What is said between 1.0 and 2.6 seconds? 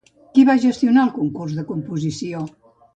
el concurs de composició?